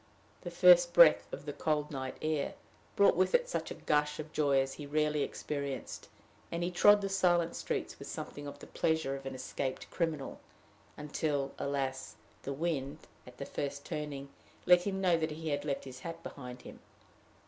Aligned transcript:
The 0.41 0.49
first 0.49 0.93
breath 0.93 1.27
of 1.31 1.45
the 1.45 1.53
cold 1.53 1.91
night 1.91 2.17
air 2.23 2.55
brought 2.95 3.15
with 3.15 3.35
it 3.35 3.47
such 3.47 3.69
a 3.69 3.75
gush 3.75 4.17
of 4.17 4.33
joy 4.33 4.59
as 4.59 4.73
he 4.73 4.83
had 4.85 4.91
rarely 4.93 5.21
experienced; 5.21 6.09
and 6.51 6.63
he 6.63 6.71
trod 6.71 7.01
the 7.01 7.07
silent 7.07 7.55
streets 7.55 7.99
with 7.99 8.07
something 8.07 8.47
of 8.47 8.57
the 8.57 8.65
pleasure 8.65 9.15
of 9.15 9.27
an 9.27 9.35
escaped 9.35 9.91
criminal, 9.91 10.39
until, 10.97 11.51
alas! 11.59 12.15
the 12.41 12.51
wind, 12.51 12.97
at 13.27 13.37
the 13.37 13.45
first 13.45 13.85
turning, 13.85 14.29
let 14.65 14.85
him 14.87 15.01
know 15.01 15.17
that 15.17 15.29
he 15.29 15.49
had 15.49 15.65
left 15.65 15.83
his 15.83 15.99
hat 15.99 16.23
behind 16.23 16.63
him! 16.63 16.79